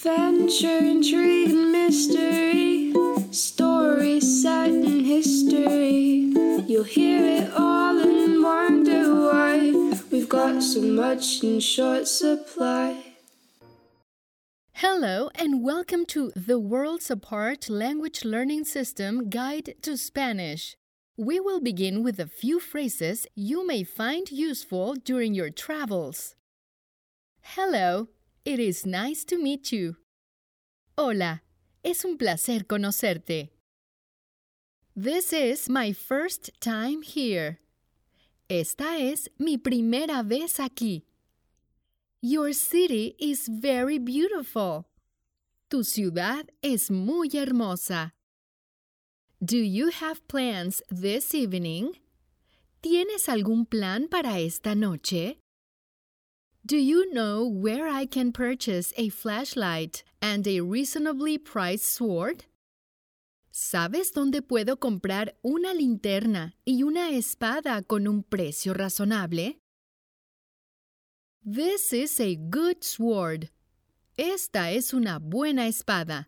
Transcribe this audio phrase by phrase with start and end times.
[0.00, 2.94] Adventure, intrigue, and mystery.
[3.32, 6.32] Stories set in history.
[6.68, 9.72] You'll hear it all and wonder why
[10.12, 13.16] we've got so much in short supply.
[14.74, 20.76] Hello and welcome to the Worlds Apart Language Learning System Guide to Spanish.
[21.16, 26.36] We will begin with a few phrases you may find useful during your travels.
[27.40, 28.06] Hello,
[28.48, 29.94] it is nice to meet you.
[30.96, 31.42] Hola,
[31.84, 33.50] es un placer conocerte.
[34.96, 37.58] This is my first time here.
[38.48, 41.02] Esta es mi primera vez aquí.
[42.22, 44.86] Your city is very beautiful.
[45.68, 48.14] Tu ciudad es muy hermosa.
[49.44, 51.92] Do you have plans this evening?
[52.82, 55.36] ¿Tienes algún plan para esta noche?
[56.68, 62.44] Do you know where I can purchase a flashlight and a reasonably priced sword?
[63.50, 69.56] ¿Sabes dónde puedo comprar una linterna y una espada con un precio razonable?
[71.42, 73.48] This is a good sword.
[74.18, 76.26] Esta es una buena espada.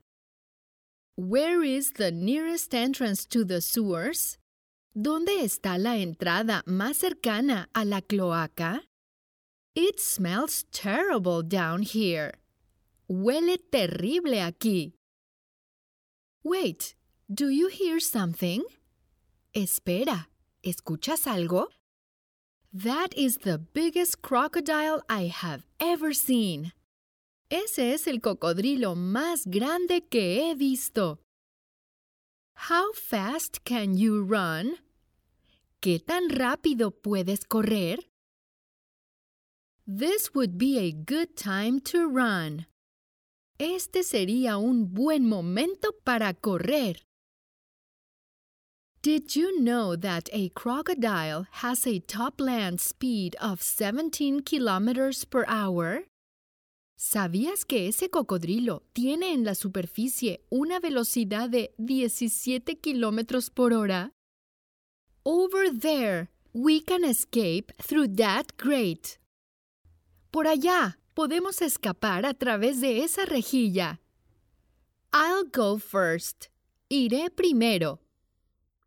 [1.16, 4.38] Where is the nearest entrance to the sewers?
[4.97, 8.89] ¿Dónde está la entrada más cercana a la cloaca?
[9.76, 12.34] It smells terrible down here.
[13.08, 14.92] Huele terrible aquí.
[16.42, 16.96] Wait,
[17.32, 18.64] do you hear something?
[19.54, 20.26] Espera,
[20.64, 21.66] ¿escuchas algo?
[22.72, 26.72] That is the biggest crocodile I have ever seen.
[27.48, 31.18] Ese es el cocodrilo más grande que he visto.
[32.68, 34.78] How fast can you run?
[35.80, 38.09] ¿Qué tan rápido puedes correr?
[39.92, 42.66] This would be a good time to run.
[43.58, 47.02] Este sería un buen momento para correr.
[49.02, 55.44] Did you know that a crocodile has a top land speed of 17 kilometers per
[55.48, 56.04] hour?
[56.97, 64.12] ¿Sabías que ese cocodrilo tiene en la superficie una velocidad de 17 kilómetros por hora?
[65.25, 69.19] Over there, we can escape through that grate.
[70.30, 73.98] Por allá, podemos escapar a través de esa rejilla.
[75.12, 76.48] I'll go first.
[76.88, 77.98] Iré primero.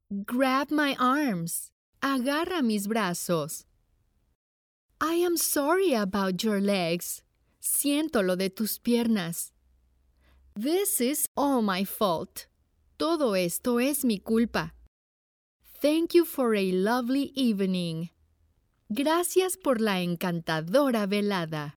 [0.10, 1.72] Grab my arms.
[2.02, 3.66] Agarra mis brazos.
[5.02, 7.24] I am sorry about your legs.
[7.60, 9.52] Siento lo de tus piernas.
[10.56, 12.48] This is all my fault.
[12.98, 14.72] Todo esto es mi culpa.
[15.82, 18.10] Thank you for a lovely evening.
[18.96, 21.74] Gracias por la encantadora velada.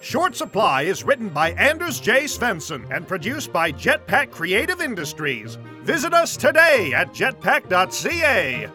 [0.00, 2.26] Short Supply is written by Anders J.
[2.28, 5.58] Svensson and produced by Jetpack Creative Industries.
[5.82, 8.70] Visit us today at jetpack.ca.